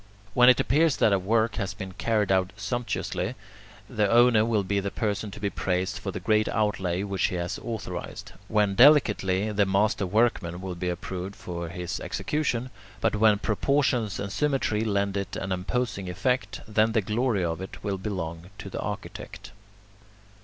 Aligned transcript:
When 0.33 0.49
it 0.49 0.59
appears 0.59 0.97
that 0.97 1.13
a 1.13 1.19
work 1.19 1.57
has 1.57 1.75
been 1.75 1.91
carried 1.91 2.31
out 2.31 2.53
sumptuously, 2.55 3.35
the 3.87 4.09
owner 4.09 4.43
will 4.43 4.63
be 4.63 4.79
the 4.79 4.89
person 4.89 5.29
to 5.29 5.39
be 5.39 5.51
praised 5.51 5.99
for 5.99 6.09
the 6.09 6.19
great 6.19 6.47
outlay 6.49 7.03
which 7.03 7.25
he 7.25 7.35
has 7.35 7.59
authorized; 7.59 8.31
when 8.47 8.73
delicately, 8.73 9.51
the 9.51 9.67
master 9.67 10.07
workman 10.07 10.59
will 10.59 10.73
be 10.73 10.89
approved 10.89 11.35
for 11.35 11.69
his 11.69 11.99
execution; 11.99 12.71
but 12.99 13.15
when 13.15 13.37
proportions 13.37 14.19
and 14.19 14.31
symmetry 14.33 14.81
lend 14.83 15.15
it 15.17 15.35
an 15.35 15.51
imposing 15.51 16.09
effect, 16.09 16.61
then 16.67 16.93
the 16.93 17.01
glory 17.01 17.45
of 17.45 17.61
it 17.61 17.83
will 17.83 17.99
belong 17.99 18.49
to 18.57 18.71
the 18.71 18.79
architect. 18.79 19.51